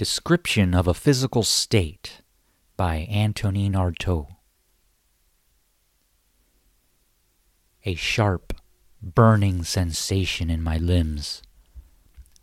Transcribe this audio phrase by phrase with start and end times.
[0.00, 2.22] Description of a Physical State
[2.74, 4.28] by Antonin Artaud.
[7.84, 8.54] A sharp,
[9.02, 11.42] burning sensation in my limbs,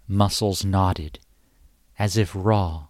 [0.07, 1.17] muscles knotted,
[1.97, 2.89] as if raw,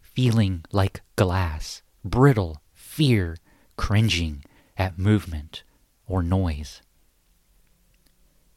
[0.00, 3.36] feeling like glass, brittle, fear,
[3.76, 4.42] cringing
[4.78, 5.64] at movement
[6.06, 6.80] or noise.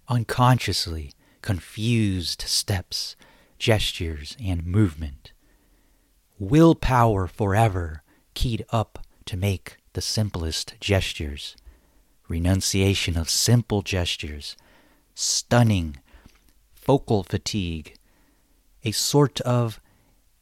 [0.07, 1.11] Unconsciously,
[1.41, 3.17] confused steps
[3.61, 5.33] gestures, and movement.
[6.39, 8.01] Willpower forever
[8.33, 11.55] keyed up to make the simplest gestures.
[12.27, 14.57] Renunciation of simple gestures.
[15.13, 15.97] Stunning
[16.73, 17.93] focal fatigue.
[18.83, 19.79] A sort of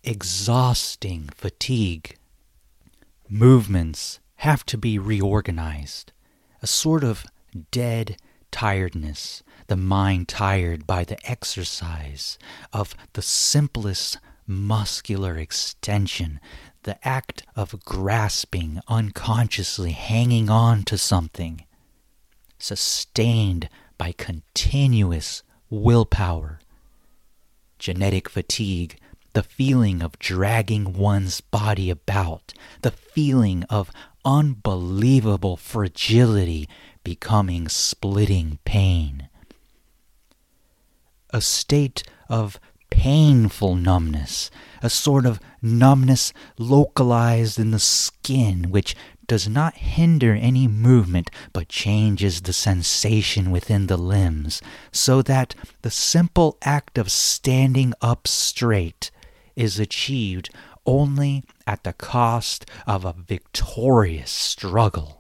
[0.02, 2.16] exhausting fatigue.
[3.28, 6.14] Movements have to be reorganized.
[6.62, 7.26] A sort of
[7.72, 8.16] dead
[8.52, 12.38] tiredness the mind tired by the exercise
[12.74, 14.18] of the simplest
[14.48, 16.40] muscular extension,
[16.84, 21.64] the act of grasping unconsciously, hanging on to something,
[22.58, 26.60] sustained by continuous willpower.
[27.78, 28.98] Genetic fatigue,
[29.34, 33.92] the feeling of dragging one's body about, the feeling of
[34.26, 36.68] unbelievable fragility
[37.10, 39.28] becoming splitting pain
[41.32, 42.60] a state of
[42.92, 44.52] painful numbness,
[44.84, 48.96] a sort of numbness localized in the skin, which
[49.28, 55.92] does not hinder any movement but changes the sensation within the limbs, so that the
[55.92, 59.10] simple act of standing up straight
[59.56, 60.50] is achieved
[60.86, 65.19] only at the cost of a victorious struggle.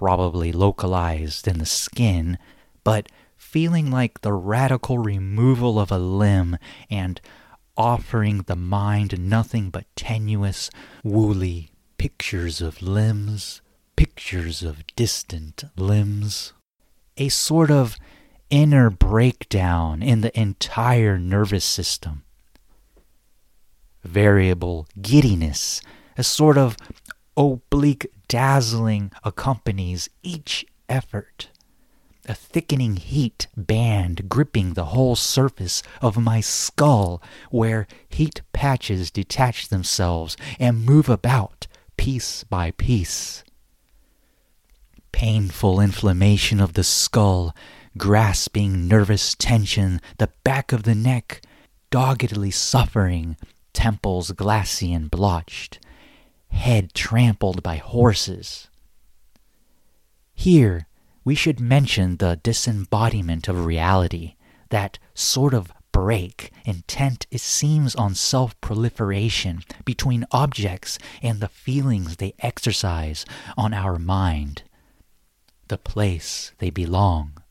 [0.00, 2.38] Probably localized in the skin,
[2.84, 6.56] but feeling like the radical removal of a limb
[6.88, 7.20] and
[7.76, 10.70] offering the mind nothing but tenuous,
[11.04, 13.60] woolly pictures of limbs,
[13.94, 16.54] pictures of distant limbs.
[17.18, 17.98] A sort of
[18.48, 22.22] inner breakdown in the entire nervous system.
[24.02, 25.82] Variable giddiness,
[26.16, 26.78] a sort of
[27.36, 31.48] oblique dazzling accompanies each effort
[32.26, 37.20] a thickening heat band gripping the whole surface of my skull,
[37.50, 43.42] where heat patches detach themselves and move about piece by piece.
[45.10, 47.52] Painful inflammation of the skull,
[47.98, 51.42] grasping nervous tension, the back of the neck,
[51.90, 53.36] doggedly suffering,
[53.72, 55.80] temples glassy and blotched,
[56.50, 58.68] head trampled by horses.
[60.34, 60.86] Here,
[61.24, 64.34] we should mention the disembodiment of reality,
[64.70, 72.16] that sort of break intent it seems on self proliferation between objects and the feelings
[72.16, 74.62] they exercise on our mind,
[75.68, 77.42] the place they belong.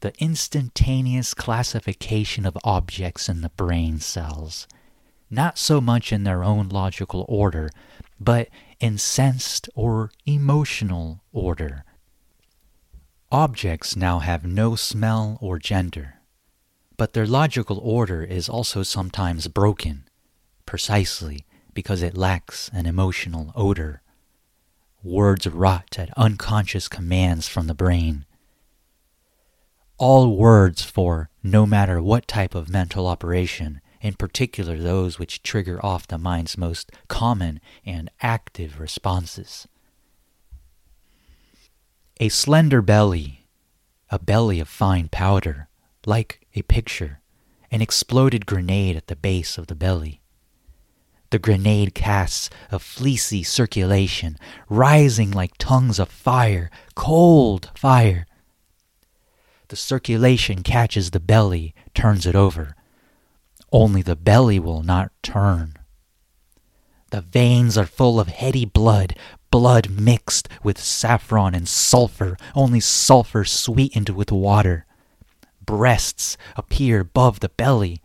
[0.00, 4.68] The instantaneous classification of objects in the brain cells,
[5.34, 7.70] not so much in their own logical order,
[8.20, 8.48] but
[8.80, 11.84] in sensed or emotional order
[13.34, 16.20] Objects now have no smell or gender,
[16.96, 20.04] but their logical order is also sometimes broken,
[20.66, 24.02] precisely because it lacks an emotional odor.
[25.02, 28.24] Words rot at unconscious commands from the brain.
[29.98, 35.84] All words for no matter what type of mental operation, in particular those which trigger
[35.84, 39.66] off the mind's most common and active responses.
[42.20, 43.46] A slender belly,
[44.10, 45.68] a belly of fine powder,
[46.04, 47.22] like a picture,
[47.70, 50.20] an exploded grenade at the base of the belly.
[51.30, 54.36] The grenade casts a fleecy circulation,
[54.68, 58.26] rising like tongues of fire, cold fire.
[59.68, 62.76] The circulation catches the belly, turns it over.
[63.74, 65.74] Only the belly will not turn.
[67.10, 69.16] The veins are full of heady blood,
[69.50, 74.86] blood mixed with saffron and sulfur, only sulfur sweetened with water.
[75.60, 78.00] Breasts appear above the belly,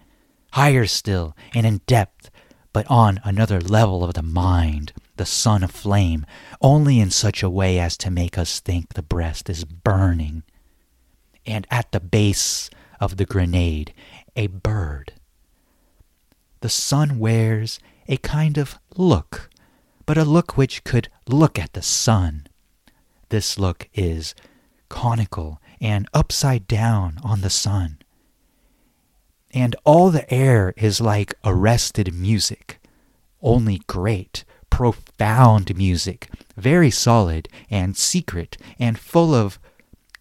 [0.54, 2.32] higher still and in depth,
[2.74, 6.26] but on another level of the mind, the sun of flame,
[6.64, 10.42] only in such a way as to make us think the breast is burning.
[11.46, 13.94] And at the base of the grenade,
[14.36, 15.14] a bird.
[16.62, 19.50] The sun wears a kind of look
[20.06, 22.48] but a look which could look at the sun.
[23.30, 24.34] This look is
[24.90, 28.00] conical and upside down on the sun.
[29.52, 32.80] and all the air is like arrested music,
[33.42, 39.60] only great, profound music, very solid and secret and full of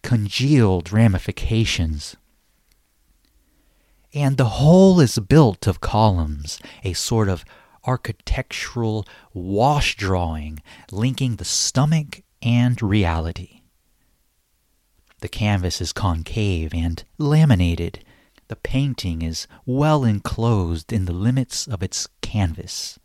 [0.01, 2.15] congealed ramifications.
[4.13, 7.45] And the whole is built of columns, a sort of
[7.85, 10.61] architectural wash drawing
[10.91, 13.61] linking the stomach and reality.
[15.21, 18.03] The canvas is concave and laminated.
[18.47, 22.97] The painting is well enclosed in the limits of its canvas.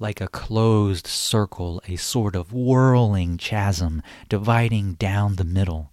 [0.00, 5.92] Like a closed circle, a sort of whirling chasm dividing down the middle.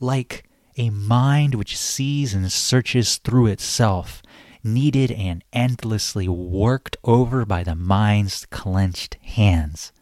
[0.00, 0.47] Like
[0.78, 4.22] a mind which sees and searches through itself,
[4.62, 9.92] kneaded and endlessly worked over by the mind's clenched hands.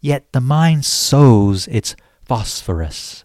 [0.00, 3.24] Yet the mind sows its phosphorus.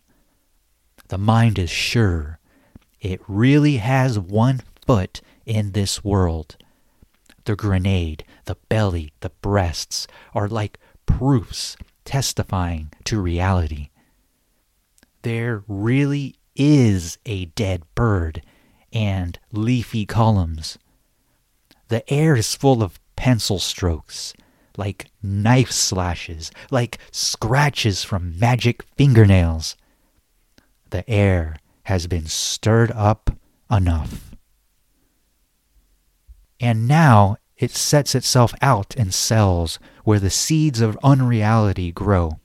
[1.07, 2.39] The mind is sure
[2.99, 6.57] it really has one foot in this world.
[7.45, 13.89] The grenade, the belly, the breasts are like proofs testifying to reality.
[15.21, 18.41] There really is a dead bird
[18.93, 20.77] and leafy columns.
[21.89, 24.33] The air is full of pencil strokes,
[24.77, 29.75] like knife slashes, like scratches from magic fingernails.
[30.89, 33.31] The air has been stirred up
[33.69, 34.35] enough.
[36.59, 42.39] And now it sets itself out in cells where the seeds of unreality grow.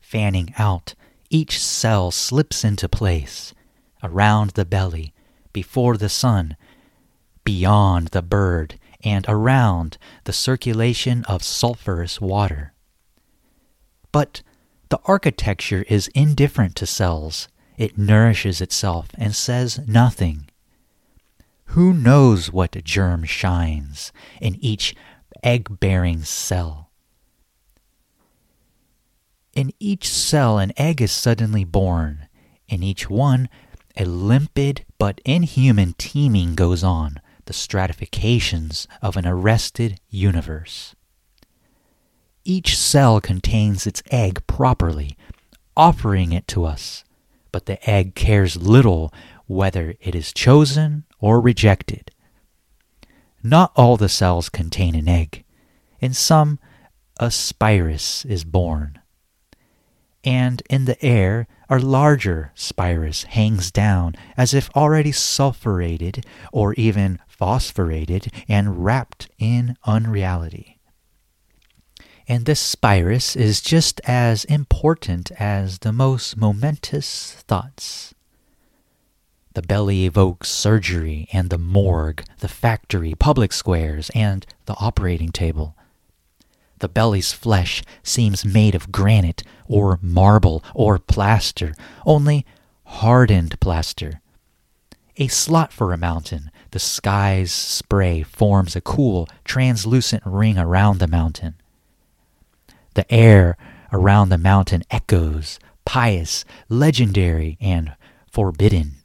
[0.00, 0.94] Fanning out,
[1.30, 3.54] each cell slips into place
[4.02, 5.12] around the belly,
[5.52, 6.56] before the sun,
[7.44, 12.72] beyond the bird, and around the circulation of sulphurous water.
[14.12, 14.42] But
[14.88, 17.48] the architecture is indifferent to cells.
[17.76, 20.48] It nourishes itself and says nothing.
[21.72, 24.94] Who knows what germ shines in each
[25.42, 26.87] egg bearing cell?
[29.58, 32.28] In each cell, an egg is suddenly born.
[32.68, 33.48] In each one,
[33.96, 40.94] a limpid but inhuman teeming goes on, the stratifications of an arrested universe.
[42.44, 45.16] Each cell contains its egg properly,
[45.76, 47.02] offering it to us,
[47.50, 49.12] but the egg cares little
[49.48, 52.12] whether it is chosen or rejected.
[53.42, 55.42] Not all the cells contain an egg.
[55.98, 56.60] In some,
[57.18, 58.97] a spirus is born.
[60.28, 67.18] And in the air, a larger spirus hangs down as if already sulphureted or even
[67.26, 70.80] phosphorated and wrapped in unreality.
[72.28, 78.12] And this spirus is just as important as the most momentous thoughts.
[79.54, 85.74] The belly evokes surgery and the morgue, the factory, public squares, and the operating table.
[86.80, 91.74] The belly's flesh seems made of granite or marble or plaster,
[92.06, 92.46] only
[92.84, 94.20] hardened plaster.
[95.16, 101.08] A slot for a mountain, the sky's spray forms a cool, translucent ring around the
[101.08, 101.54] mountain.
[102.94, 103.56] The air
[103.92, 107.94] around the mountain echoes, pious, legendary, and
[108.30, 108.96] forbidden.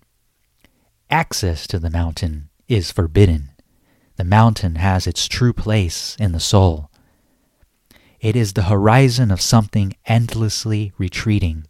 [1.10, 3.50] Access to the mountain is forbidden.
[4.18, 6.92] The mountain has its true place in the soul.
[8.24, 11.68] It is the horizon of something endlessly retreating.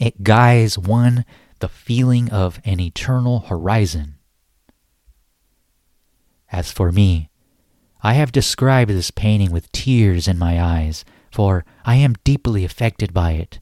[0.00, 1.26] It guides one
[1.58, 4.14] the feeling of an eternal horizon.
[6.50, 7.28] As for me,
[8.02, 13.12] I have described this painting with tears in my eyes, for I am deeply affected
[13.12, 13.58] by it.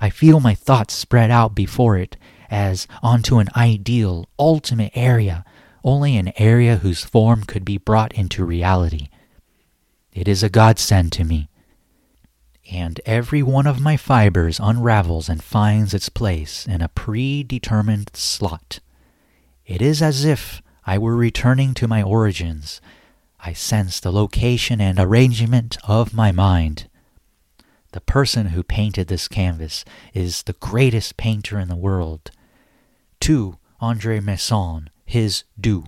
[0.00, 2.16] I feel my thoughts spread out before it
[2.50, 5.44] as onto an ideal, ultimate area,
[5.84, 9.08] only an area whose form could be brought into reality.
[10.12, 11.48] It is a godsend to me.
[12.70, 18.80] And every one of my fibers unravels and finds its place in a predetermined slot.
[19.66, 22.80] It is as if I were returning to my origins.
[23.40, 26.88] I sense the location and arrangement of my mind.
[27.92, 32.30] The person who painted this canvas is the greatest painter in the world.
[33.20, 35.84] To Andre Masson, his due.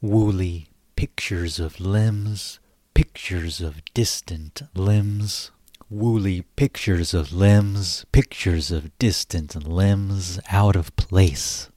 [0.00, 2.60] Woolly pictures of limbs,
[2.94, 5.50] pictures of distant limbs.
[5.90, 11.66] Woolly pictures of limbs, pictures of distant limbs out of place.